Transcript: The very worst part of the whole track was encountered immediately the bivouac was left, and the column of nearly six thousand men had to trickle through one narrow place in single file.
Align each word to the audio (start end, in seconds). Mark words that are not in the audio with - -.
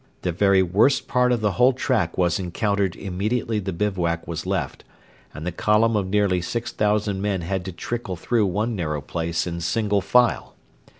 The 0.23 0.31
very 0.31 0.63
worst 0.63 1.07
part 1.07 1.31
of 1.31 1.41
the 1.41 1.51
whole 1.51 1.73
track 1.73 2.17
was 2.17 2.39
encountered 2.39 2.95
immediately 2.95 3.59
the 3.59 3.71
bivouac 3.71 4.27
was 4.27 4.47
left, 4.47 4.83
and 5.31 5.45
the 5.45 5.51
column 5.51 5.95
of 5.95 6.07
nearly 6.09 6.41
six 6.41 6.71
thousand 6.71 7.21
men 7.21 7.41
had 7.41 7.63
to 7.65 7.71
trickle 7.71 8.15
through 8.15 8.47
one 8.47 8.75
narrow 8.75 9.01
place 9.01 9.45
in 9.45 9.61
single 9.61 10.01
file. 10.01 10.55